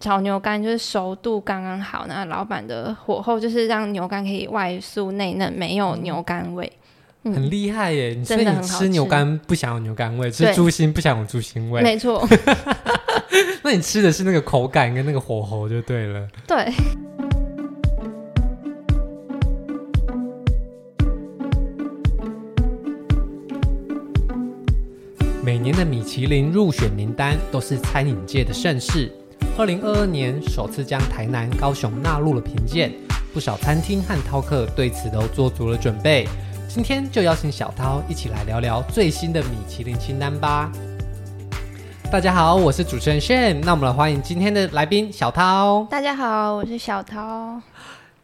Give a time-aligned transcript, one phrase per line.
[0.00, 6.72] 炒牛肝就是熟度刚刚好，那老板的火候就是让牛肝可以外酥内嫩，没有牛肝味，
[7.24, 8.14] 很厉害耶！
[8.22, 12.24] 真的吃牛肝不想有牛肝味，吃猪心不想有猪心味，没错。
[13.64, 16.28] 那你吃的是那个口感跟那个火候就对了。
[16.46, 16.72] 对。
[25.42, 29.10] 每年的米其林入选名单都是餐饮界的盛事。
[29.58, 32.92] 二零二二年首次将台南、高雄纳入了评鉴，
[33.34, 36.28] 不少餐厅和饕客对此都做足了准备。
[36.68, 40.70] 今天就邀请小涛一起来聊聊最新的米其林清单吧。
[42.08, 45.84] 大家好，我是主持人 Shane，那我们来欢迎今天的来宾小涛。
[45.90, 47.60] 大家好，我是小涛。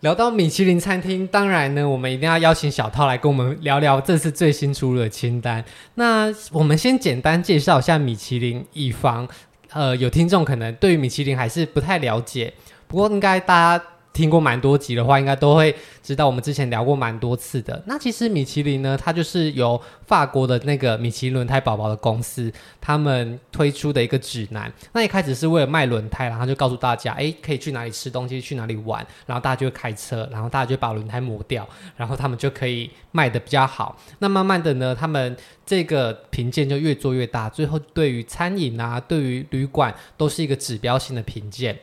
[0.02, 5.64] 聊到米其林餐厅，当然呢，我们一定要邀请小涛来跟我们聊聊这次最新出炉的清单。
[5.96, 9.26] 那我们先简单介绍一下米其林，以防。
[9.74, 12.52] 呃，有听众可能对于米其林还是不太了解，
[12.86, 17.82] 不过应该大家听过蛮多集的话，应该都会知道我们之前聊过蛮多次的。
[17.86, 24.72] 那其实米其林呢，它就是由法国的那个米其轮胎宝宝的公司，他们推出的一个指南。
[24.92, 33.98] 那一开始是为了卖轮胎，然后就告诉大家，哎，可以去哪里吃东西，去哪里玩，然后大家就会开车，然后大家就把轮胎磨掉，然后他们就可以卖得比较好。
[34.20, 35.36] 那慢慢的呢，他们
[35.66, 41.76] 这个评鉴就越做越大，最后对于餐饮啊，对于旅馆都是一个指标性的评鉴。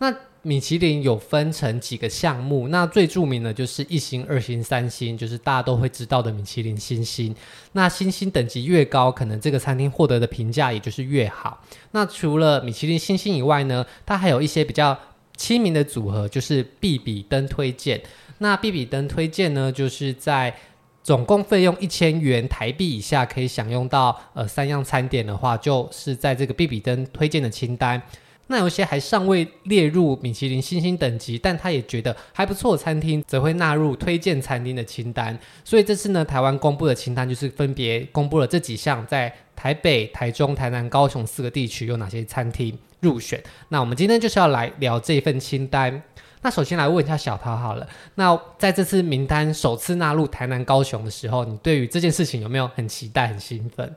[0.00, 7.34] 那米其林有分成几个项目，那最著名的就是一星、二星、三星，就是大家都会知道的米其林星星。
[7.72, 11.62] 那星星等级越高，可能这个餐厅获得的评价也就是越好。
[11.90, 14.96] 那除了米其林星星以外呢，它还有一些比较
[15.36, 18.00] 亲民的组合，就是必比登推荐。
[18.38, 20.54] 那必比登推荐呢，就是在
[21.02, 28.00] 总共费用一千元台币以下，可以享用到呃三样餐点的话，就是在这个必比登推荐的清单。
[28.48, 35.38] 那有些还尚未列入米其林星星等级，但他也觉得还不错的餐厅，则会纳入推荐餐厅的清单。
[35.64, 43.42] 所以这次呢，台湾公布的清单就是分别公布了这几项，在台北、台中、台南、高雄四个地区有哪些餐厅入选。
[43.68, 46.02] 那我们今天就是要来聊这份清单。
[46.40, 53.94] 那首先来问一下小涛好了，那在这次名单首次纳入台南、高雄的时候，你对于这件事情有没有很期待、很兴奋？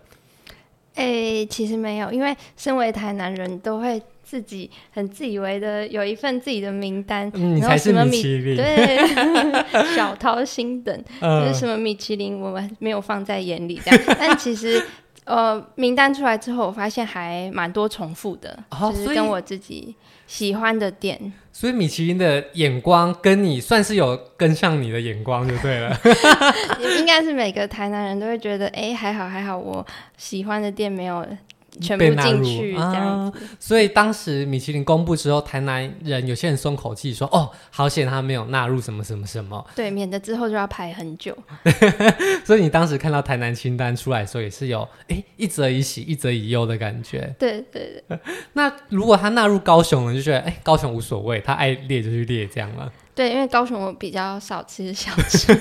[0.95, 4.01] 诶、欸，其实没有，因为身为台南人都会。
[4.23, 8.97] 自己很自以为的有一份自己的名单，嗯、你才是米其林，对，
[9.93, 14.15] 小涛星等，呃、就是什么米其林，我们没有放在眼里这样。
[14.17, 14.81] 但其实，
[15.25, 19.95] 呃，名单出来之后，我发现还蛮多重复的，哦、就是跟我自己
[20.27, 21.31] 喜欢的店。
[21.53, 25.95] 所以米其林的眼光跟你算是有跟上你的眼光就对了。
[26.97, 29.85] 应该是每个台南人都会觉得，哎，还好还好，我
[30.17, 31.25] 喜欢的店没有。
[31.79, 41.37] 全部进去这样子，啊，所以当时米其林公布之后，台南人有些人松口气说：“哦，好险他没有纳入什么什么什么。”对，免得之后就要排很久。
[42.43, 47.33] 所以你当时看到台南清单出来的时候，也是有哎一则以喜，一则以忧的感觉。
[47.39, 48.19] 对对对。
[48.53, 52.91] 那如果他纳入高雄了，就觉得哎高雄无所谓，他爱列就去列这样了。
[53.13, 55.53] 对，因为高雄我比较少吃小吃，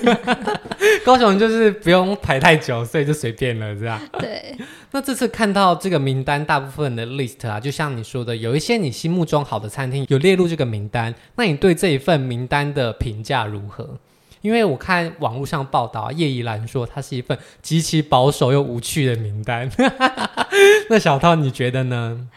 [1.03, 3.99] 高雄就是不用排太久，所以就随便了，这样。
[4.19, 4.55] 对。
[4.91, 13.97] 那这次看到这个名单，大部分的 list 啊，就像你说的，有一些你心目中好的餐厅有列入这个名单，那你对这一份名单的评价如何？
[14.41, 19.69] 因为我看网络上报道，叶怡兰说它是一份极其保守又无趣的名单。
[20.89, 22.27] 那小涛你觉得呢？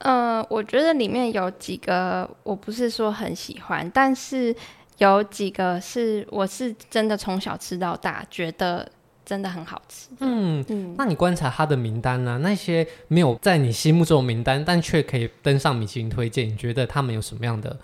[0.00, 4.54] 嗯、呃，我觉得里面有几个我不是说很喜欢，但是
[4.98, 8.90] 有几个是我是真的从小吃到大，觉得
[9.24, 10.08] 真的很好吃。
[10.20, 12.38] 嗯嗯，那你观察他的名单呢、啊？
[12.38, 17.78] 那些没有在你心目中的名单，但却可以登上米其林推荐，你觉得他们有什么样的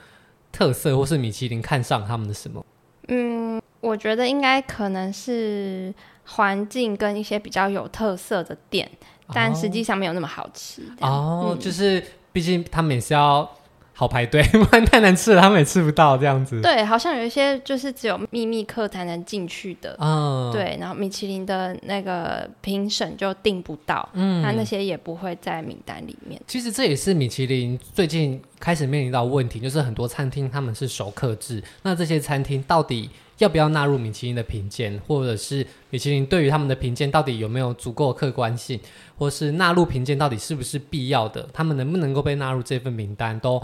[0.50, 2.64] 特色，或是米其林看上他们的什么？
[3.08, 5.94] 嗯，我觉得应该可能是
[6.24, 8.90] 环境跟一些比较有特色的店。
[9.32, 13.48] 但实际上没有那么好吃哦，嗯、就是毕竟他们也是要
[13.92, 16.60] 好排队， 不然太难吃了，他们也吃不到这样子。
[16.60, 26.38] 对，好像有一些就是只有秘密客才能进去的，嗯，对，然后米其林的那个评审就订不到，嗯，那那些也不会在名单里面。
[26.46, 38.80] 其实这也是米其林最近开始面临到问题，就是很多餐厅他们是熟客制，那这些餐厅到底要不要纳入米其林的评鉴，或者是米其林对于他们的评鉴到底有没有足够客观性，
[39.18, 41.48] 或是纳入评鉴到底是不是必要的？
[41.52, 43.62] 他们能不能够被纳入这份名单，都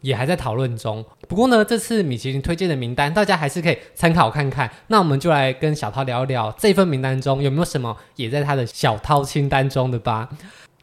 [0.00, 1.04] 也还在讨论中。
[1.26, 4.70] 不过呢，这次米其林推荐的名单，大家还是可以参考看看。
[4.86, 10.28] 那我们就来跟小涛聊一聊这份名单中有没有什么也在他的小涛清单中的吧。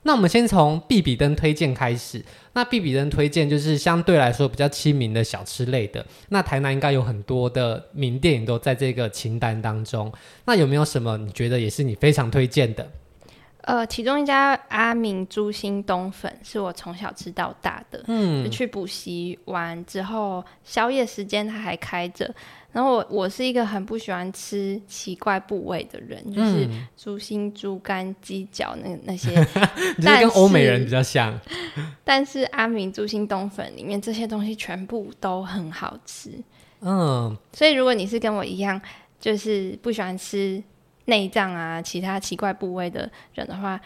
[0.07, 2.23] 那我们先从必比登推荐开始。
[2.53, 6.05] 那必比登推荐就是相对来说比较亲民的小吃类的。
[6.29, 10.11] 那台南应该有很多的名店都在这个清单当中。
[10.45, 12.87] 那有没有什么你觉得也是你非常推荐的？
[13.65, 18.03] 呃，其中一家阿明猪心冬粉是我从小吃到大的。
[18.07, 22.31] 嗯，就去补习完之后，宵夜时间它还开着。
[22.71, 29.31] 然后我我是一个很不喜欢吃奇怪部位的人，就是猪心、猪肝、鸡脚那那些，
[29.97, 31.39] 你是跟欧美人比较像。
[32.03, 36.31] 但是阿明猪心冬粉里面这些东西全部都很好吃。
[36.81, 38.79] 嗯，所以如果你是跟我一样，
[39.19, 40.61] 就是不喜欢吃。
[41.05, 43.79] 内脏啊，其他奇怪部位的人的话，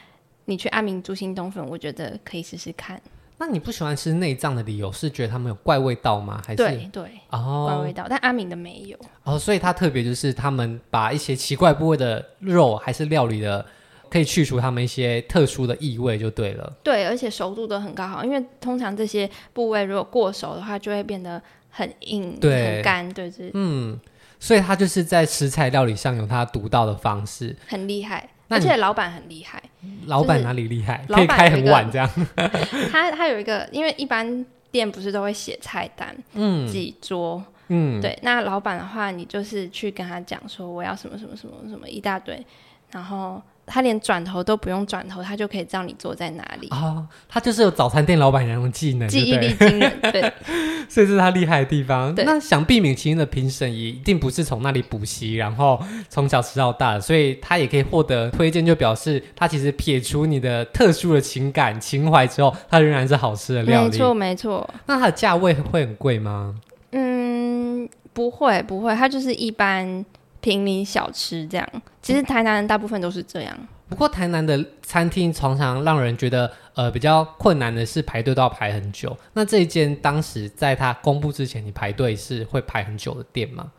[0.45, 2.99] 你去阿明猪心冬粉，我觉得可以试试看。
[3.37, 6.41] 那你不喜欢吃内脏的理由是觉得他们有怪味道吗？
[6.45, 13.65] 还是对对哦，怪味道，但阿明的没有哦，所以他特别就是他们把一些奇怪部位的肉还是料理的，
[14.09, 16.73] 可以去除他们一些特殊的异味就对了。
[16.83, 23.97] 对，而且熟度都很高好，因为通常这些部位如果过熟的话，就会变得很硬、对很干，对对，嗯。
[24.39, 29.61] 所以他就是在食材料理上有他独到的方式，很厉害，而且老板很厉害。
[30.05, 31.05] 老板哪里厉害？
[31.07, 32.09] 可以开很晚这样。
[32.91, 38.17] 他他有一个，因为一般店不是都会写菜单，嗯，几桌，嗯，对。
[38.21, 42.45] 那老板的话，你就是去跟他讲说我要什么什么什么什么一大堆，
[42.91, 43.41] 然后。
[43.69, 47.07] 他连转头都不用转头，他就可以知道你坐在哪里啊、哦！
[47.27, 50.21] 他就是有早餐店老板娘的技能，记忆力惊人，对，
[50.89, 52.13] 所以这是他厉害的地方。
[52.15, 55.79] 对那想必米其林的评审也一定不是从那里补习，然后
[56.09, 63.91] 从小吃到大，所以他也可以获得推荐，就表示他其实撇除你的特殊的情感情怀之后，他仍然是好吃的料理。
[63.91, 64.69] 没错，没错。
[64.87, 66.55] 那它的价位会很贵吗？
[66.91, 70.03] 嗯，不会，不会，它就是一般。
[70.41, 71.67] 平民小吃这样，
[72.01, 73.57] 其实台南人大部分都是这样。
[73.89, 79.17] 不过台南的餐厅常常让人觉得，呃，比较困难的是排队都要排很久。
[79.33, 83.71] 那这一间当时在它公布之前，你排队是会排很久的店吗？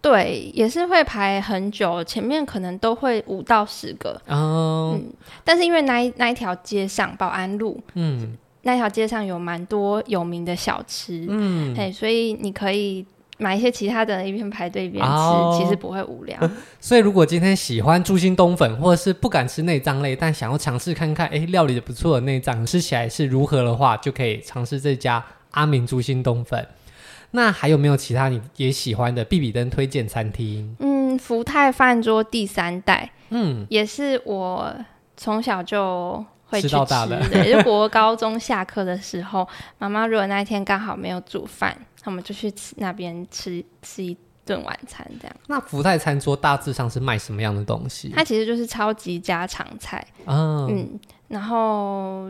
[0.00, 4.18] 对，也是会排很久，前面可能都会五到十个。
[4.26, 5.12] 哦、嗯，
[5.44, 13.06] 但是因为那一那一条街上保安路，嗯，那条街上有蛮多有名的小吃，嗯，嘿，所以你可以。
[13.42, 16.38] 买一些其他的，一边排队一边吃，哦、其实不会无聊。
[16.80, 26.66] 所以，如果今天喜欢猪心冬粉，或者是不敢吃内脏类，但想要尝试看看，哎，料理的不错的内脏吃起来是如何的话，就可以尝试这家阿明猪心冬粉。
[27.32, 30.76] 那还有没有其他你也喜欢的必比登推荐餐厅？
[30.78, 34.72] 嗯，福泰饭桌第三代，嗯，也是我
[35.16, 37.20] 从小就会去吃，到大的。
[37.28, 41.76] 对，就国高中下课的时候，妈妈如果那一天刚好没有煮饭。
[42.04, 45.36] 他们就去吃那边吃吃一顿晚餐，这样。
[45.46, 48.08] 那福泰餐桌大致上是卖什么样的东西？
[48.12, 52.28] 它其实就是超级家常菜，哦、嗯，然后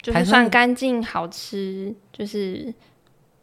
[0.00, 2.72] 就是算干净好吃，就是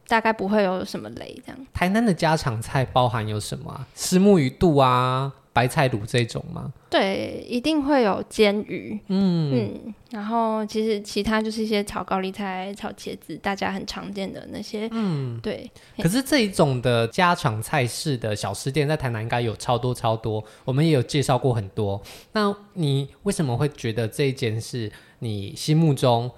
[0.08, 1.68] 大概不会有什么雷这样。
[1.74, 3.86] 台南的家常菜包含有什么啊？
[3.94, 5.34] 虱目鱼肚啊。
[5.60, 6.72] 白菜卤这种吗？
[6.90, 15.70] 对，一定会有煎鱼，嗯嗯，然后其实其他就是一些炒高丽菜、炒茄子，大家很常见的那些，嗯，对。
[16.02, 22.02] 可是这一种的家常菜式的小吃店，在台南应该有超多超多，我们也有介绍过很多。
[22.32, 24.90] 那你为什么会觉得这一间是
[25.20, 26.32] 你心目中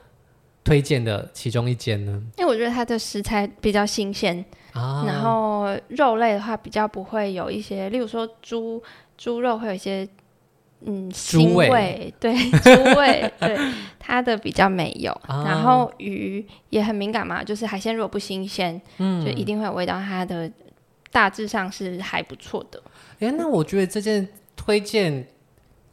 [0.63, 2.21] 推荐的其中一间呢？
[2.37, 4.43] 因为我觉得它的食材比较新鲜，
[4.73, 8.81] 啊，然后肉类的话比较不会有一些，例如说猪。
[9.17, 10.07] 猪肉会有一些
[10.83, 13.55] 嗯腥味，味对 猪味，对
[13.99, 15.11] 它的比较没有。
[15.27, 19.93] 啊、然后鱼也很敏感嘛，就是海鲜如果不新鲜，嗯，就一定会有味道。
[19.93, 20.51] 它的
[21.11, 22.81] 大致上是还不错的。
[23.19, 25.27] 哎、欸，那我觉得这件推荐，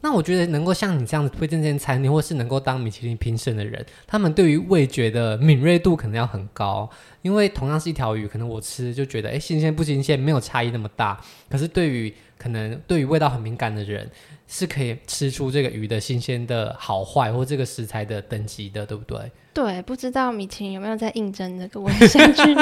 [0.01, 6.89] 那我觉得能够像你这样子推荐这间餐厅，或是能够当米其林评审的人，他们对于味觉的敏锐度可能要很高。
[7.21, 11.19] 因为同样是一条鱼，可能我吃就觉得，哎，新鲜不新鲜没有差异那么大。
[11.49, 14.09] 可是对于可能对于味道很敏感的人，
[14.47, 19.19] 是可以吃出这个鱼的新鲜的好坏，或这个食材的等级的，对不对？
[19.53, 22.55] 对，不知道米其林有没有在应征这个我想去。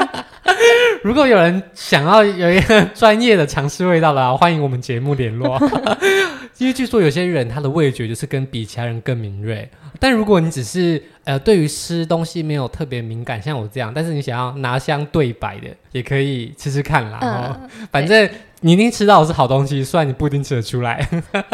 [1.03, 5.61] 如果有人想要有一个专业的尝试味道的话，欢迎我们节目联络。
[6.57, 9.69] 因为据说有些人他的味觉就是跟比其他人更敏锐。
[9.99, 17.19] 但如果你只是呃对于吃东西没有特别敏感，像我这样，但是你想要拿香对白的，也可以吃吃看啦。
[17.21, 18.27] 嗯，反正
[18.61, 21.07] 你一定吃到的是好东西，虽然你不一定吃得出来。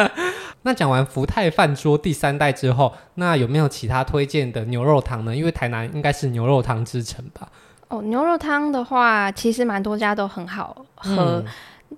[0.65, 5.35] 那讲完福泰饭桌第三代之后，那有没有其他推荐的牛肉汤呢？
[5.35, 7.49] 因为台南应该是牛肉汤之城吧？
[7.89, 11.43] 哦，牛肉汤的话，其实蛮多家都很好喝。
[11.43, 11.45] 嗯、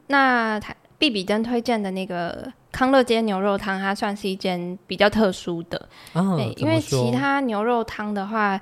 [0.07, 5.88] 那台必比登推荐的那个康乐街牛肉汤它算是一间比较特殊的，
[6.57, 8.59] 因为其他牛肉汤的话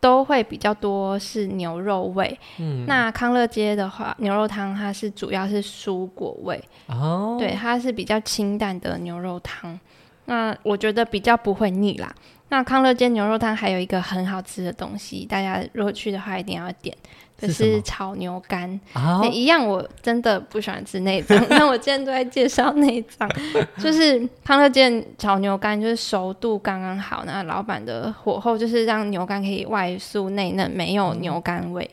[0.00, 9.78] 都会比较多是牛肉味，嗯，那康乐街的话牛肉汤它是主要是蔬果味，哦，对，它是比较清淡的牛肉汤，
[10.26, 12.14] 那我觉得比较不会腻啦。
[12.50, 16.96] 那康乐街牛肉汤还有一个很好吃的东西，大家如果去的话一定要点，
[17.38, 18.68] 就是炒牛肝。
[18.94, 23.30] 哦、一样我真的不喜欢吃内脏， 但我今天都在介绍内脏，
[23.78, 31.88] 就是康乐健炒牛肝，就是熟度刚刚好，那老板的火候就是让牛肝可以外酥内嫩，没有牛肝味，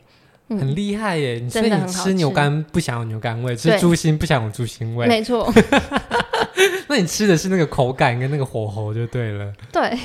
[0.49, 1.39] 嗯、很厉害耶！
[1.41, 2.03] 你真的很好吃。
[2.09, 5.51] 吃牛肝不想有牛肝味，吃猪心不想有猪心味，没错。
[6.87, 9.53] 那你吃的是那个口感跟那个火候就对了。
[9.71, 9.97] 对。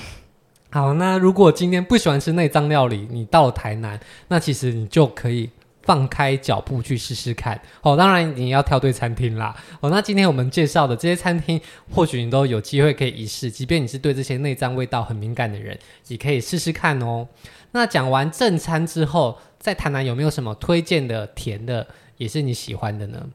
[0.73, 3.99] 好，那如果今天不喜欢吃内脏料理，你到了台南，
[4.29, 5.51] 那其实你就可以
[5.83, 7.61] 放开脚步去试试看。
[7.83, 9.53] 哦，当然你要挑对餐厅啦。
[9.81, 11.61] 哦，那今天我们介绍的这些餐厅，
[11.93, 13.51] 或许你都有机会可以一试。
[13.51, 17.27] 即便你是对这些内脏味道很敏感的人，也可以试试看哦。
[17.73, 21.85] 那讲完正餐之后，在台南有没有什么推荐的甜的，
[22.17, 23.27] 也是你喜欢的呢？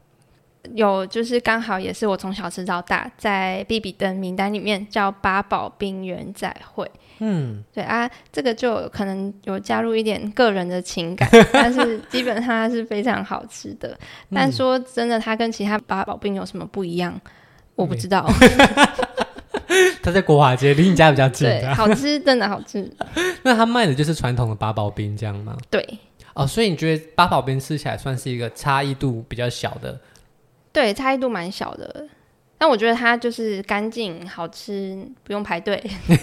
[0.74, 6.90] 有，就是刚好也是我从小吃到大，在必比登名单里面叫八宝冰原仔会。
[7.18, 13.88] 嗯，对啊，这个就可能有加入一点个人的情感，但是 基本上它是非常好吃的。
[13.90, 17.18] 嗯、但说真的，它跟其他八宝冰有什么不一样？
[17.74, 18.26] 我不知道。
[20.02, 21.48] 它在国华街，离你家比较近。
[21.48, 22.88] 对，好吃，真的好吃。
[23.42, 25.56] 那它卖的就是传统的八宝冰这样吗？
[25.68, 25.98] 对。
[26.34, 29.98] 哦，所以你觉得八宝冰吃起来算是一个差异度比较小的？
[30.72, 32.06] 对，差异度蛮小的。
[32.58, 35.82] 但我觉得它就是干净、好吃，不用排队。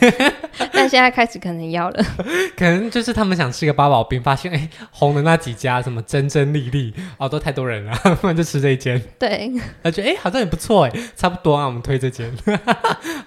[0.73, 2.03] 但现在开始可能要了，
[2.57, 9.01] 可能就是他们想吃个八宝冰，发现哎，红的那几家什么真真丽丽哦，都太多人了， 不然就吃这一间。
[9.19, 9.51] 对，
[9.83, 12.35] 而且哎，好像也不错哎，差不多啊，我们推这间。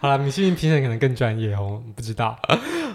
[0.00, 2.36] 好了，米其林评审可能更专业哦，不知道。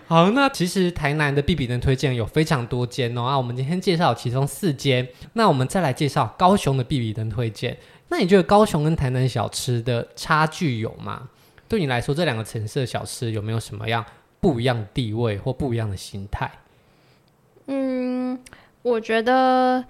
[0.07, 7.77] 好，那其实台南的必比登推荐有非常多间哦，啊，我们今天介绍其中四间，那我们再来介绍高雄的必比登推荐。
[8.11, 11.29] 那你觉得高雄跟台南小吃的差距有吗？
[11.69, 14.03] 对你来说，这两个城市的小吃有没有什么样
[14.41, 16.51] 不一样的地位或不一样的心态？
[17.67, 18.37] 嗯，
[18.81, 19.85] 我觉得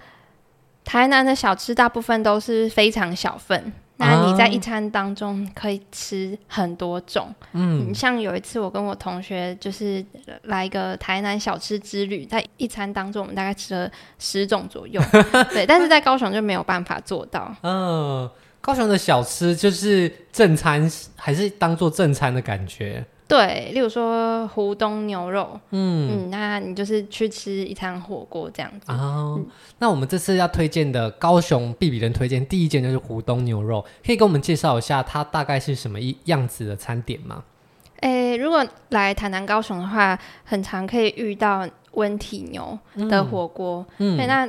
[0.84, 3.72] 台南的小吃大部分都是非常小份。
[4.02, 10.04] 那你在一餐当中可以吃很多种，嗯，你像有一次我跟我同学就是
[10.42, 15.00] 来一个台南小吃之旅，在一餐当中我们大概吃了十种左右，
[15.50, 17.54] 对，但是在高雄就没有办法做到。
[17.62, 18.28] 嗯，
[18.60, 23.04] 高雄的小吃就是正餐，还是当做正餐的感觉？
[23.32, 28.92] 对，例如说湖东牛肉，嗯嗯，那你就是去吃一餐火锅这样子。
[28.92, 29.46] 哦，嗯、
[29.78, 37.42] 那我们这次要推荐的高雄必比人推荐第一间就是湖东牛肉，可以跟我们介绍一下它大概是什么一样子的餐点吗？
[38.00, 44.46] 诶，如果来台南高雄的话，很常可以遇到温体牛的火锅，嗯，对，那。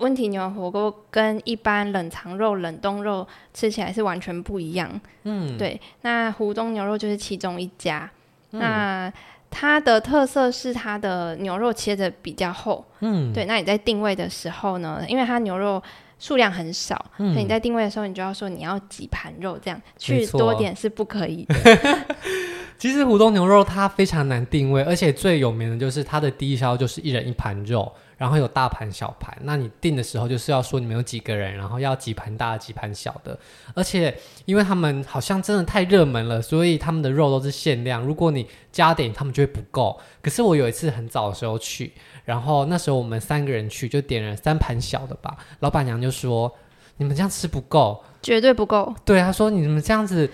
[0.00, 5.00] 温体牛火锅跟一般冷藏肉、冷冻肉吃起来是完全不一样。
[5.22, 5.80] 嗯，对。
[6.02, 8.10] 那湖东牛肉就是其中一家。
[8.52, 9.12] 嗯、那
[9.50, 12.84] 它的特色是它的牛肉切的比较厚。
[13.00, 13.44] 嗯，对。
[13.44, 15.82] 那你在定位的时候呢，因为它牛肉
[16.18, 21.54] 数量很少，嗯、所以你在定位的时候，你就要说你要几盘肉，这样去多点是不可以的。
[22.78, 27.92] 其实湖东牛肉它非常难定位，而且最有名的就是它的低消就是一人一盘肉。
[28.20, 33.38] 然后有大盘小盘，那你订的时候就是要说你们有几个人，然后要几盘大的几盘小的，
[33.72, 39.98] 而且因为他们好像真的太热门了，所以他们的肉都是限量，如果你加点，他们就会不够。
[40.20, 41.94] 可是我有一次很早的时候去，
[42.26, 46.54] 然后那时候我们三个人去就点了三盘小的吧，老板娘就说
[46.98, 48.94] 你们这样吃不够，绝对不够。
[49.02, 50.30] 对，他说你们这样子，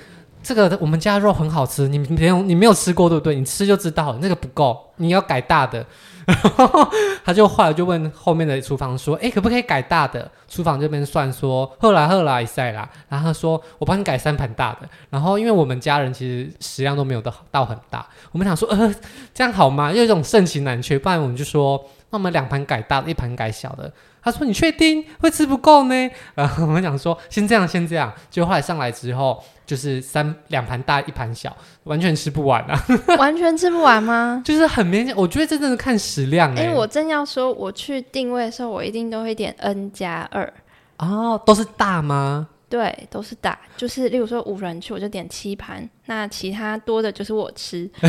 [0.47, 3.35] 这个我们家肉很好吃，你没有你没有吃过对不对？
[3.35, 5.85] 你吃就知道了，那个不够，你要改大的。
[6.25, 6.89] 然后
[7.25, 18.95] 他就后来就问后面的厨房说：“哎，可不可以改大的？”厨房这边算说：“后来后来一赛啦。”然后他说：“我帮你改三盘大的。”然后因为我们家人其实食量都没有到到很大，我们想说：“呃，
[19.35, 23.93] 这样好吗？”有一种盛情难却，不然我们就说：“那我们两盘改大的，一盘改小的。”
[24.27, 29.43] 他说：“你确定会吃不够呢？” 然后我们想说：“先这样，先这样。”就后来上来之后。
[29.67, 31.53] 就是三两盘大一盘小，
[31.83, 32.81] 完全吃不完啊！
[33.19, 34.41] 完全吃不完吗？
[34.47, 36.63] 就是很勉强，我觉得这真的看食量哎、欸。
[36.63, 40.55] 因为、欸、我正要说，我去定位的时候，我一定都会点 N 加二。
[40.99, 42.47] 哦，都是大吗？
[42.69, 43.59] 对，都是大。
[43.77, 47.89] 就是例如说五人去，我就点七盘，那其他多的就是我吃。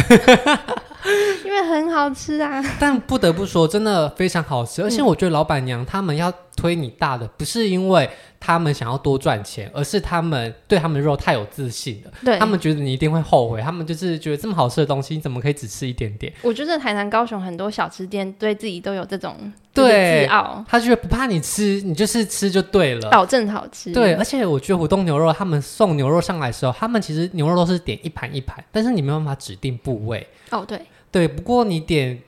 [1.45, 2.61] 因为很好吃啊。
[2.79, 12.11] 但不得不说，真的非常好吃，而且我觉得老板娘他们要推你大的，不是因为他们想要多赚钱，而是他们对他们的肉太有自信了。
[12.25, 16.33] 对，他们觉得你一定会后悔，他们就是觉得这么好吃的东西，你怎么可以只吃一点点？
[16.41, 23.93] 我觉得台南、高雄很多小吃店对自己都有这种对自傲，他觉得不怕你吃，你就是吃就对了，保证好吃。
[23.93, 30.27] 对，而且我觉得虎东牛肉他们送牛肉上来的时候，他们其实牛肉都是点一盘一盘，但是你没办法指定部位。
[30.51, 32.21] 哦，对对，不过你点，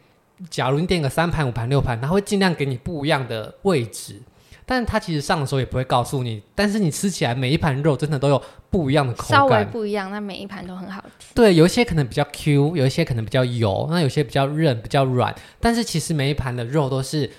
[0.50, 4.22] 假如你点个三盘、五盘、六盘，他会尽量给你不一样的位置。
[4.66, 11.34] 但他其实上的时候也不会告诉你，但是你吃起来每一盘肉真的都有不一样的口感，稍微不一样，那每一盘都很好吃。
[11.34, 15.36] 对，有一些可能比较 Q，有一些可能比较油，那有些比较韧、比较软。
[15.60, 17.30] 但是其实每一盘的肉都是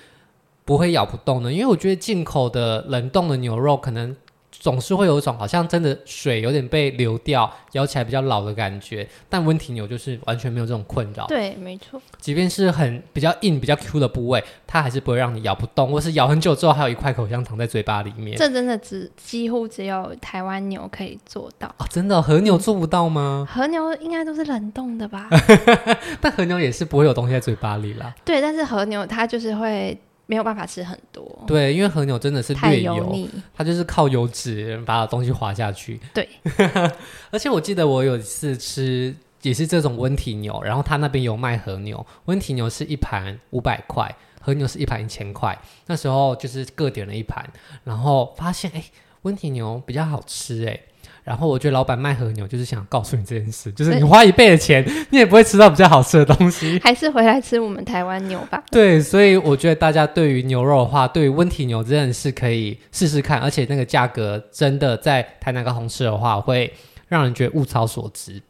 [0.63, 4.15] 不会咬不动的，因为我觉得进口的冷冻的牛肉可能。
[4.61, 9.07] 总是会有一种好像真的水有点被流掉，咬起来比较老的感觉。
[9.27, 11.25] 但温体牛就是完全没有这种困扰。
[11.25, 11.99] 对，没错。
[12.19, 18.37] 即便是很比较硬、比较 Q 的部位，它还是不会让你咬不动，或是咬很久之后还有一块口香糖在嘴巴里面。
[18.37, 21.87] 这真的只几乎只有台湾牛可以做到啊！
[21.89, 23.47] 真的，和牛做不到吗？
[23.51, 25.27] 和牛应该都是冷冻的吧？
[26.21, 28.13] 但和牛也是不会有东西在嘴巴里啦。
[28.23, 29.99] 对，但是和牛它就是会。
[30.25, 35.99] 没有办法吃很多，对，因为和牛真的是略油，油它就是靠油脂把东西滑下去。
[36.13, 36.29] 对，
[37.31, 45.59] 而且我记得我有一次吃也是这种温体牛，然后他那边有卖和牛，温体牛是一盘五百块，和牛是一盘一千块。
[45.87, 47.43] 那时候就是各点了一盘，
[47.83, 48.83] 然后发现哎，
[49.23, 50.79] 温体牛比较好吃哎。
[51.23, 58.63] 然后我觉得老板卖和牛就是想告诉你这件事，就是你花一倍的钱，你也不会吃到比较好吃的东西， 还是回来吃我们台湾牛吧。
[58.71, 66.73] 对，所以我觉得大家对于牛肉的话，对于温体牛真的是可以试试看，而且那个价格真的在台南高雄吃的话，会
[67.07, 68.41] 让人觉得物超所值。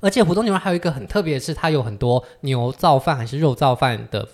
[0.00, 4.26] 而且湖东牛肉还有一个很特别的是，它有很多牛造饭还是肉造饭的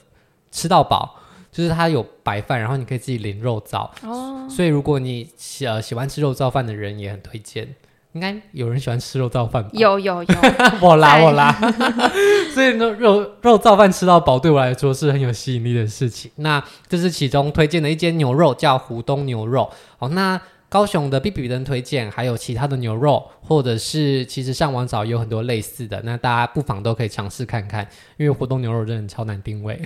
[0.51, 1.17] 吃到饱。
[1.51, 4.47] 就是它有白饭，然后你可以自己淋肉燥哦。
[4.49, 7.75] 所以如果你喜呃喜欢吃肉燥饭的人，也很推荐。
[8.13, 9.71] 应该有人喜欢吃肉燥饭吧？
[9.75, 10.35] 有有有，
[10.81, 11.53] 我啦我啦。
[12.55, 16.31] 所以呢，肉肉燥饭吃到饱，对我来说是很有吸引力的事情。
[16.37, 19.71] 那这是其中推荐的一间牛肉，叫湖东牛肉。
[19.99, 20.41] 好，那。
[20.69, 29.81] 高雄的比比登推荐，还有其他的牛肉，或者是其实上网找有很多类似的，那大家不妨都可以尝试看看，因为活动牛肉真的超难定位。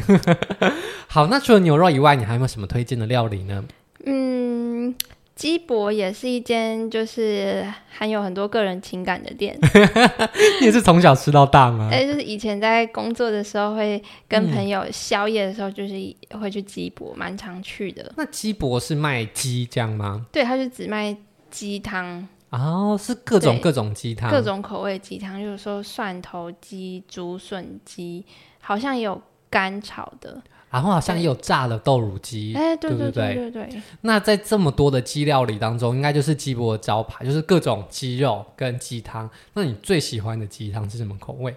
[1.07, 3.65] 好，那除了牛肉以外，你还有没有什么推荐的料理呢？
[4.05, 4.95] 嗯。
[5.35, 9.59] 鸡博也是一间就是含有很多个人情感的店。
[10.61, 11.89] 你也是从小吃到大吗？
[11.91, 15.95] 哎， 就是以前在工作的时候，会跟朋友宵夜的时候，就是
[16.39, 18.13] 会去鸡博，蛮常去的。
[18.17, 20.27] 那鸡博是卖鸡这样吗？
[20.31, 21.17] 对，它是只卖
[21.51, 22.29] 鸡汤。
[22.51, 28.25] 哦，是各种各种鸡汤，各种口味鸡汤，就是说蒜头鸡、竹笋鸡，
[28.61, 30.43] 好像也有干炒的。
[30.73, 33.83] 然后好像也有炸的豆乳鸡，哎，对对对对对对。
[34.01, 39.29] 那在这么多的鸡料理当中，应该就是鸡脖的招牌，就是各种鸡肉跟鸡汤。
[39.53, 41.55] 那你最喜欢的鸡汤是什么口味？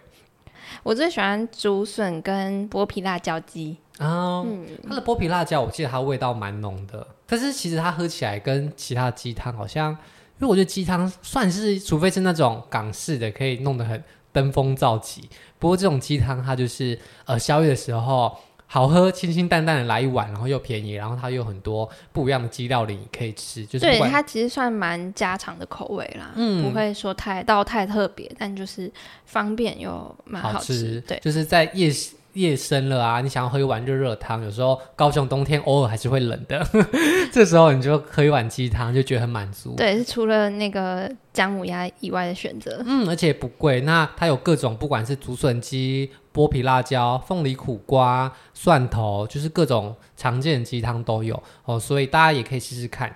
[0.84, 4.42] 我最喜欢竹笋跟剥皮辣椒鸡啊。
[4.42, 9.98] 嗯，它的剥皮辣椒，我记得它味道蛮浓的，但是其实它喝起来跟其他鸡汤好像，因
[10.40, 15.30] 为我觉得鸡汤算是，除非是那种港式的，可以弄得很登峰造极。
[15.58, 18.36] 不过这种鸡汤它就是呃宵夜的时候。
[18.76, 28.92] 好喝，清清淡淡的来一碗，然后又便宜，然后它又有很多不一样的鸡料理可以吃，就是对它其实算蛮家常的口味啦，嗯，不会说太到太特别，但就是
[29.24, 31.90] 方便又蛮好吃，好吃，对，就是在夜
[32.36, 36.66] 夜深了啊，你想要喝一碗热热汤，有时候高雄冬天偶尔还是会冷的，
[37.34, 39.74] 这时候你就喝一碗鸡汤就觉得很满足。
[39.76, 42.82] 对，是除了那个姜母鸭以外的选择。
[42.86, 43.82] 嗯，而且不贵。
[43.82, 53.16] 那它有各种，不管是竹笋鸡、剥皮辣椒、凤梨苦瓜、蒜头，就是各种常见的鸡汤都有哦，所以大家也可以试试看。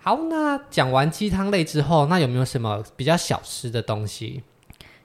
[0.00, 4.42] 好，那讲完鸡汤类之后，那有没有什么比较小吃的东西？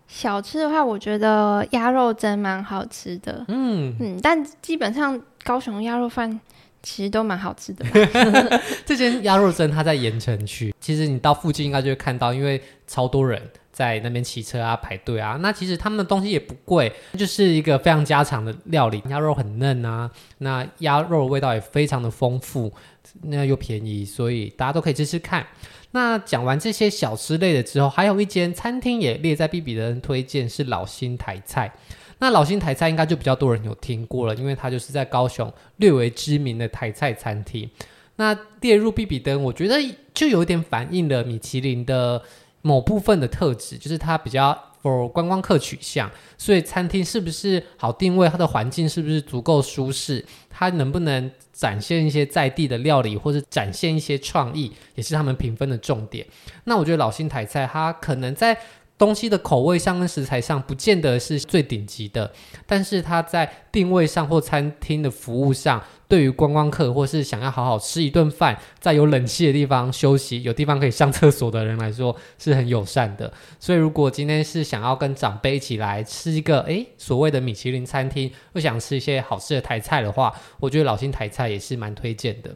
[0.08, 3.43] 小吃的话，我觉得鸭肉蒸蛮好吃的。
[3.50, 6.39] 嗯嗯，但基本上高雄鸭肉饭
[6.82, 7.86] 其实都蛮好吃的。
[8.86, 13.41] 这间鸭肉蒸它在盐城区，其实你到附近应该就会看到，因为超多人
[13.77, 15.37] 在那边骑车啊、排队啊。
[15.39, 20.09] 那其实他们的东西也不贵，就是一个非常家常的料理，鸭肉很嫩啊，
[20.39, 22.73] 那鸭肉的味道也非常的丰富，
[23.21, 25.45] 那又便宜，所以大家都可以试试看。
[25.91, 31.71] 那讲完这些小吃类的之后，还有一间餐厅也列在必比登推荐，是老新台菜。
[32.19, 37.69] 那老新台菜应该就比较多人有听过了，因为它就是在高雄略为知名的台菜餐厅。
[38.15, 39.75] 那列入必比登，我觉得
[40.15, 42.19] 就有点反映了米其林的
[42.67, 56.27] 某部分的特质，就是它比较 for 观光客取向，所以餐厅是不是好定位，它的环境是不是足够舒适，它能不能展现一些在地的料理，或者展现一些创意，也是他们评分的重点。
[56.65, 58.58] 那我觉得老新台菜它可能在。
[58.99, 62.34] 东西的口味上跟食材上不见得是最顶级的，
[62.65, 73.32] 但是它在定位上或餐厅的服务上，对于观光客或是想要好好吃一顿饭，在有冷气的地方休息、有地方可以上厕所的人来说，是很友善的。
[73.60, 82.56] 所以，如果今天是想要跟长辈一起来吃一个诶所谓的米其林餐厅，又想吃一些好吃的台菜的话，我觉得老新台菜也是蛮推荐的。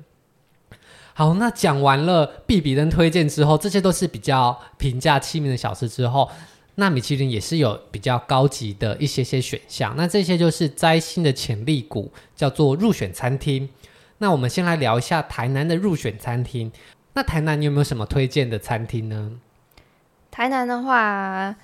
[1.14, 6.30] 好，那讲完了必比登推荐之后，这些都是比较平价亲民的小吃之后，
[6.82, 9.94] 那米其林也是有比较高级的一些些选项。
[9.96, 13.70] 那这些就是摘星的潜力股，叫做入选餐厅。
[14.18, 16.72] 那我们先来聊一下台南的入选餐厅。
[17.14, 19.34] 那台南你有没有什么推荐的餐厅呢？
[20.32, 21.56] 台南的话，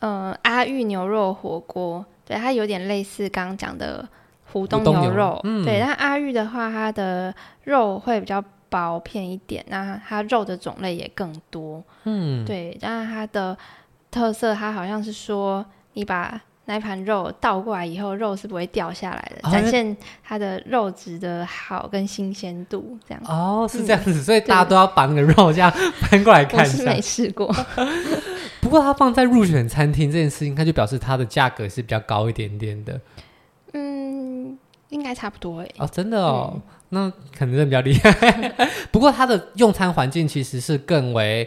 [0.00, 4.08] 嗯、呃，阿玉牛肉火锅，对，它有点类似刚刚讲的
[4.50, 5.78] 湖东牛肉，嗯、对。
[5.78, 8.44] 但阿玉的话，它的肉会比较。
[8.70, 11.82] 薄片一点，那它肉的种类也更多。
[12.04, 13.56] 嗯，对，但是它的
[14.10, 23.22] 特色，它好像是说，你把那盘肉倒过来以后，肉是不会掉下来的，哦、展现它的肉质的好跟新鲜度这样。
[23.26, 26.74] 哦，是这样子，嗯、所以大家都要把那个肉这样翻过来看一下。
[26.74, 27.54] 我是没试过，
[28.60, 33.00] 不过它放在入选餐厅这件事情，它就表示它的价格是比较高一点点的。
[33.72, 34.58] 嗯，
[34.90, 35.74] 应该差不多诶。
[35.78, 36.52] 哦，真的哦。
[36.54, 38.10] 嗯那可能是比较厉害，
[38.90, 41.46] 不过它的用餐环境其实是更为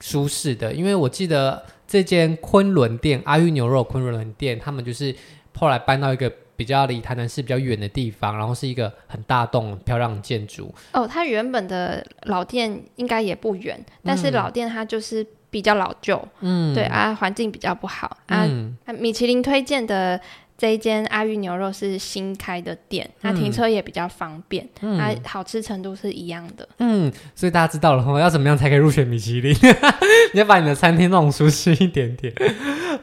[0.00, 5.14] 舒适的，因为我记得这间昆仑店阿玉牛肉昆仑店，他们就是
[5.54, 10.74] 后来搬到一个比较离台南市比较远的地方，然后是一个很大栋漂亮的建筑。
[10.92, 18.44] 哦，它原本的老店应该也不远，但是老店它就是比较老旧，嗯，对啊，环境比较不好啊。
[18.48, 20.20] 嗯，米其林推荐的。
[20.58, 26.68] 这一间阿玉牛肉是新开的店，它停车也比较方便，嗯、它好吃程度是一样的。
[26.78, 29.54] 嗯，所以大家知道了哈，要怎么样才可以入选米其林？
[30.34, 32.34] 你要把你的餐厅弄舒适一点点。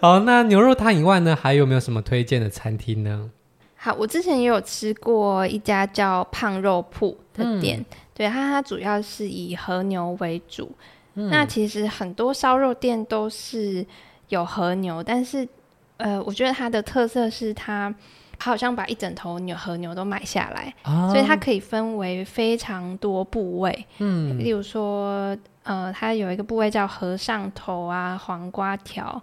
[0.01, 3.31] 好，那牛肉汤以外呢，还有没有什么推荐的餐厅呢？
[3.77, 10.69] 好，我之前也有吃过一家叫胖肉铺的店，嗯、对它，它主要是以和牛为主。
[11.13, 13.85] 嗯、那其实很多烧肉店都是
[14.27, 15.47] 有和牛，但是。
[15.97, 17.93] 呃，我觉得它的特色是它
[18.39, 23.85] 好像把一整头牛和牛都买下来，哦、所以它可以分为非常多部位。
[23.99, 29.21] 嗯，例如说，呃，它有一个部位叫和尚头啊、黄瓜条、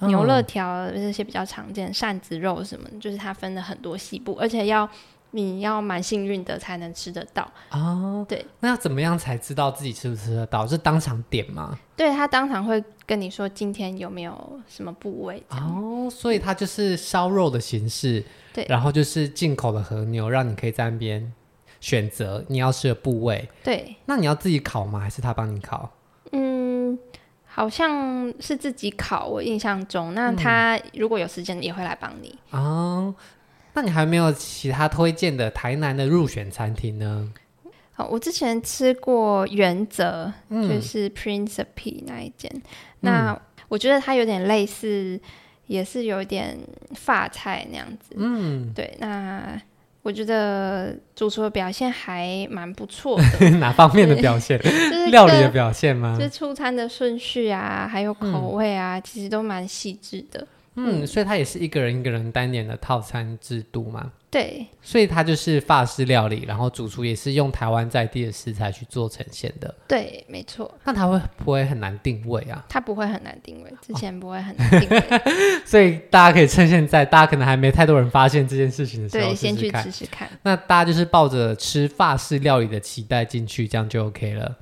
[0.00, 4.88] 牛肋条这些比较常见，扇子肉什么，就是它分了很多细部，而且要。
[5.34, 8.24] 你要蛮幸运的才能吃得到哦。
[8.28, 10.64] 对，那要怎么样才知道自己吃不吃得到？
[10.64, 11.76] 是当场点吗？
[11.96, 21.32] 对，他当场会跟你说今天有没有什么部位哦，所以它就是烧肉的形式，对，然后就是进口的和牛，让你可以在那边
[21.80, 23.48] 选择你要吃的部位。
[23.64, 25.00] 对，那你要自己烤吗？
[25.00, 25.90] 还是他帮你烤？
[26.30, 26.96] 嗯，
[27.44, 30.14] 好像是自己烤，我印象中。
[30.14, 33.12] 那他如果有时间也会来帮你哦。
[33.74, 37.32] 那你还没有其他推荐的台南的入选餐厅呢？
[37.92, 42.50] 好，我之前吃过原则，嗯、就是 Principe 那一间。
[42.54, 42.62] 嗯、
[43.00, 45.20] 那我觉得它有点类似，
[45.66, 46.58] 也是有点
[46.94, 48.14] 法菜那样子。
[48.16, 48.96] 嗯，对。
[48.98, 49.60] 那
[50.02, 53.50] 我觉得主厨的表现还蛮不错的。
[53.58, 54.58] 哪方面的表现？
[54.62, 56.16] 就是料理的表现吗？
[56.18, 60.46] 就是出餐的顺序啊，还有口味啊，嗯、其实都蛮细致的。
[60.76, 64.10] 嗯，所以它也是一个人一个人单点的套餐制度嘛。
[64.28, 69.72] 对，所以它就是法式料理，然后主厨也是用台湾在地的食材去做呈现的。
[69.86, 70.68] 对，没错。
[70.82, 72.64] 那它会不会很难定位啊？
[72.68, 74.98] 它不会很难定位，之前不会很难定位。
[74.98, 75.22] 哦、
[75.64, 80.28] 所以大家可以趁现在，大家可能还没太多人发现这件事情的时候，对，先去试试看。
[80.42, 84.56] 那大家就是抱着吃法式料理的期待进去，这样就 OK 了。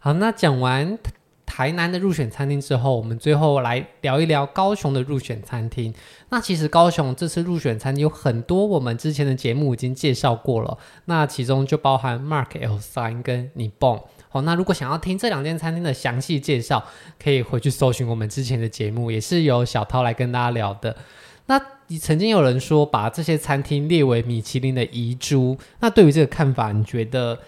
[0.00, 0.98] 好，那讲完。
[1.50, 5.92] 台南的入选餐厅之后，我们最后来聊一聊高雄的入选餐厅。
[6.28, 10.78] 那其实高雄这次入选餐厅有很多，我们之前的节目已经介绍过了。
[11.06, 14.00] 那其中就包含 Mark L 三跟 Nippon。
[14.28, 16.84] 好，那如果想要听这两间餐厅的详细介绍，
[17.20, 20.96] 可以回去搜寻我们之前的节目，也是由小涛来跟大家聊的。
[21.46, 27.40] 那你曾经有人说把这些餐厅列为米其林的遗珠，那对于这个看法，你觉得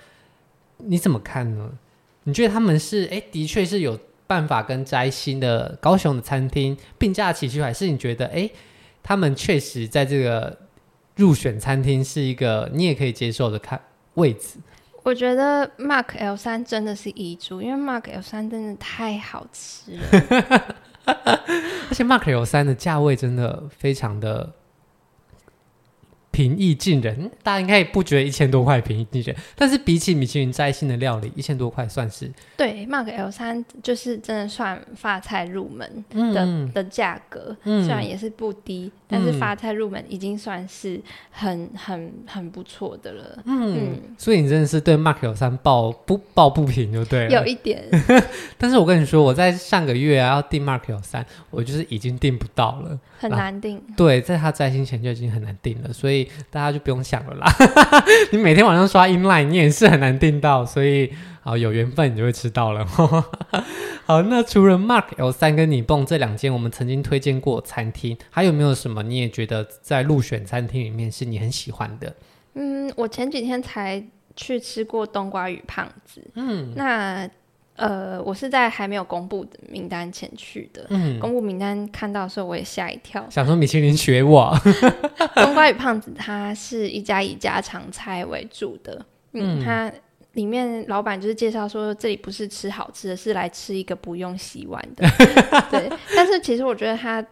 [0.79, 1.71] 你怎么看呢？
[2.25, 8.49] 你觉得他们是哎，的确是有办法跟摘星的高雄的餐厅并驾齐驱，还是你觉得哎，
[9.03, 10.57] 他们确实在这个
[11.17, 13.81] 入选餐厅是一个你也可以接受的看
[14.15, 14.59] 位置？
[15.03, 20.77] 我觉得 Mark L 三真的是遗珠，因为 Mark L 三真的太好吃了。
[21.05, 24.53] 而且 Mark L 三的价位真的非常的。
[26.33, 32.85] 平易近人，大家应该也不觉得一千多块平易近人，但是比起米其林摘星的料理，一千多块算是对。
[32.87, 43.39] Mark L 三就是真的算发菜入门的、嗯、的价格，虽然也是不低，嗯、但是发菜入门已经算是很很很不错的了。
[43.45, 47.85] 嗯，嗯所以你真的是对 Mark L 三抱不抱不平就对了，有一点。
[48.57, 53.83] 但是我跟你说，我在上个月啊要订 Mark L 三，我就是已经订不到了，很难订。
[53.97, 56.29] 对，在他摘星前就已经很难定了，所以。
[56.51, 57.47] 大家就不用想了啦，
[58.31, 62.85] 你每天晚上刷 inline，你也是很难定到，所以好有缘分你就会吃到了。
[64.05, 72.15] 好，那除了 Mark L 三跟你蹦这两间我们曾经推荐过餐厅，还有没有什么你也觉得在入选餐厅里面是你很喜欢的？
[72.55, 74.03] 嗯，我前几天才
[74.37, 77.29] 去吃过冬瓜与胖子，嗯，那。
[77.77, 80.87] 呃，我是在还没有公布的名单前去的。
[80.91, 83.25] 嗯，公布名单看到的时候，我也吓一跳。
[83.31, 84.55] 想说米其林学我。
[85.35, 89.05] 冬瓜与胖子，它是一家以家常菜为主的。
[89.33, 89.93] 嗯，嗯它
[90.33, 95.09] 里面老板就是介绍说，这里不是吃好吃的，是来吃一个不用洗碗的。
[95.71, 97.25] 对，但是其实我觉得它。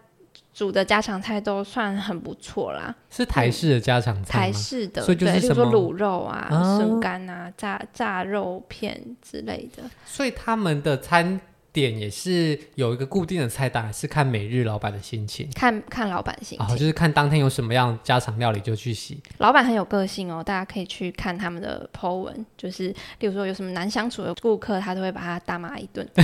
[0.52, 9.82] 煮的家常菜都算很不错啦，是台式的家常菜，台式的，所以就是什么卤肉啊、笋干啊、啊炸炸肉片之类的。
[10.04, 11.40] 所以他们的餐。
[11.72, 19.20] 点也是有一个固定的菜单，还是看每日老板的心情，看看老板心情，哦，就是看当天有什么样家常料理就去洗。
[19.38, 22.88] 老板很有个性哦，大家可以去看他们的 po 文，就是
[23.20, 26.06] 例如说有什么难相处的顾客，他都会把他大骂一顿，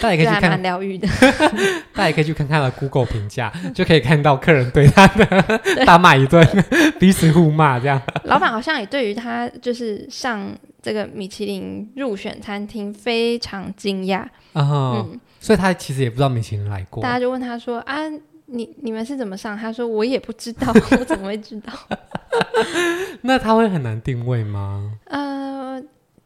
[0.00, 1.08] 大家也可以去看，蛮疗愈的。
[1.94, 6.46] 大家也可以去看他的 Google 评价，就可以看到客人对他的大骂一顿，
[7.00, 8.00] 彼此互骂这样。
[8.24, 10.54] 老板好像也对于他就是上。
[10.82, 17.00] 这个米其林入选餐厅非常惊讶，哦、嗯，所以他其实也不知道米其林来过。
[17.02, 17.96] 大家就问他说：“啊，
[18.46, 21.72] 你你们是怎么上？”他说：“我也不知道， 我怎么会知道？”
[23.22, 24.98] 那他会很难定位吗？
[25.04, 25.80] 呃，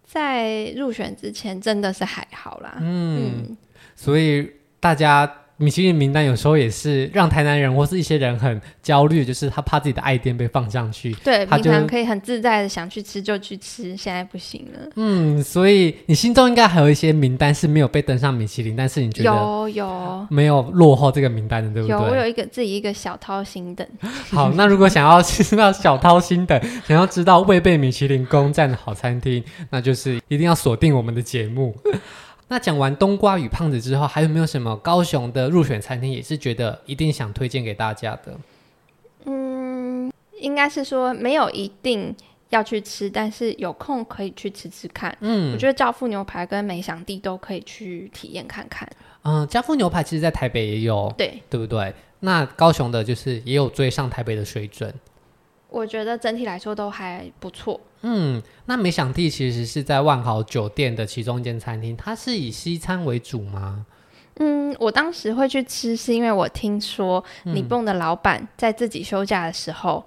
[0.07, 2.79] 在入选之前真的是还好啦。
[2.81, 3.57] 嗯，嗯，
[3.95, 5.31] 所以大家。
[5.59, 11.15] 米其林名单有时候也是让台南人或是一些人很焦虑，就是他怕自己的爱店被放上去。
[11.25, 14.91] 对，平常可以很自在的想去吃就去吃，现在不行了。
[14.97, 21.97] 嗯，所以你心中应该还有一些名单是没有被登上米其林，但是你觉得有有没有落后这个名单的，对不对？
[21.97, 23.87] 有，我有一个自己一个小掏心等。
[24.31, 31.75] 好，那如果想要知道小掏心等， 想要知道未被米其林攻占的好餐厅，那就是一定要锁定我们的节目。
[32.49, 38.39] 那讲完冬瓜与胖子之后，还有没有什么高雄的入选餐厅也是觉得一定想推荐给大家的？
[39.25, 42.15] 嗯，应该是说没有一定
[42.51, 45.17] 要去吃，但是有空可以去吃吃看。
[45.21, 48.89] 嗯，我觉得教父牛排跟美想地都可以去体验看看。
[49.23, 51.93] 嗯，教父牛排其实在台北也有，对对不对？
[52.21, 54.95] 那高雄的就是也有追上台北的水准。
[55.69, 57.81] 我觉得整体来说都还不错。
[58.03, 63.85] 嗯，那美想地其实是在万豪酒店的其中一间餐厅，它是以西餐为主吗？
[64.39, 70.05] 嗯，我当时会去吃，是因为我听说你蹦的老板在自己休假的时候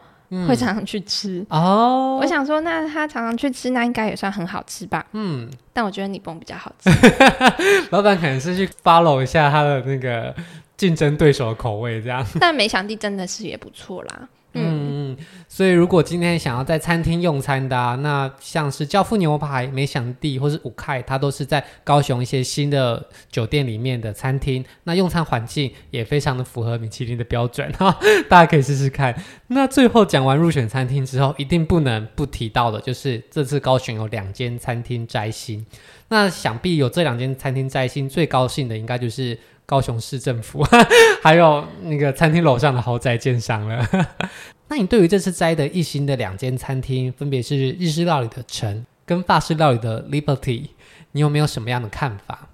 [0.47, 2.19] 会常常去吃、嗯、哦。
[2.21, 5.05] 我想说，那他常常去吃，那应该也算很好吃吧？
[5.13, 6.89] 嗯，但我觉得你蹦比较好吃。
[7.89, 10.33] 老板可能是去 follow 一下他的那个
[10.77, 12.25] 竞争对手的口味，这样。
[12.39, 14.29] 但美想地真的是也不错啦。
[14.53, 15.15] 嗯，
[15.47, 27.95] 所以如果今天想要在餐厅用餐的啊，那像是教父牛排、美想地或是五凯，它都是在高雄一些新的酒店里面的餐厅，那用餐环境也非常的符合米其林的标准哈，
[28.27, 29.15] 大家可以试试看。
[29.47, 35.63] 那最后讲完入选餐厅之后，一定不能不提到的就是这次高雄有两间餐厅摘星，
[36.07, 39.37] 那想必有这两间餐厅摘星，最高兴的应该就是。
[39.69, 40.65] 高雄市政府，
[41.21, 43.87] 还有那个餐厅楼上的豪宅建商了。
[44.67, 50.69] 那你对于这次摘的一星的两间餐厅，分别是日式料理的城跟法式料理的 Liberty，
[51.11, 52.49] 你有没有什么样的看法？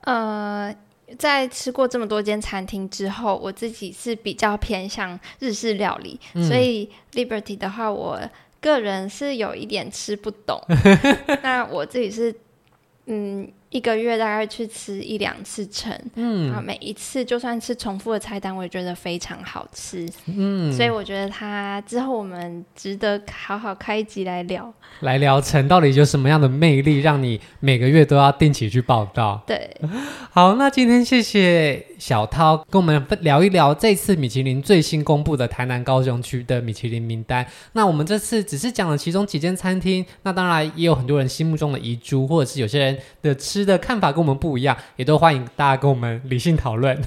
[0.00, 0.74] 呃，
[1.18, 8.18] 在吃过这么多间餐厅之后，我自己是比较偏向日式料理，嗯、所以 Liberty 的话，我
[8.62, 10.58] 个人是有一点吃不懂。
[11.44, 12.34] 那我自己是，
[13.04, 13.52] 嗯。
[13.70, 29.42] 一个月大概去吃一两次城，嗯，啊，每一次就算是重复的菜单，我也觉得非常好吃，嗯，所以我觉得它之后我们值得好好开一集来聊，来聊城到底有什么样的魅力，让你每个月都要定期去报道。
[29.46, 29.70] 对，
[30.30, 37.46] 好，那今天谢谢小涛跟我们聊一聊这次米其林最新公布的台南高雄区的米其林名单。
[37.72, 43.57] 那我们这次只是讲了其中几间餐厅，那当然也有很多人心目中的遗珠，或者是有些人的吃。
[43.58, 46.98] 实的看法跟我们不一样，也都欢迎大家跟我们理性讨论。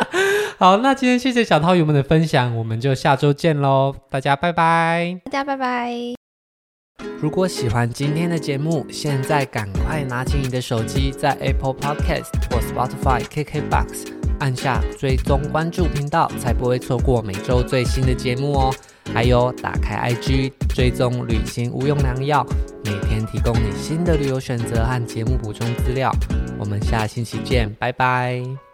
[0.58, 5.92] 好，那今天谢谢小涛友们的分享，我们就下周见喽，大家拜拜，大家拜拜。
[7.20, 18.74] 如果喜欢今天的节目，现在赶快拿起你的手机，在 Apple Podcast 或 Spotify、KKBox 按下追踪关注频道，才不会错过每周最新的节目哦。
[19.14, 22.46] 还有，打开 IG 追踪旅行无用良药，
[22.84, 26.12] 每天提供你新的旅游选择和节目补充资料。
[26.58, 28.65] 我们下星期见，拜拜。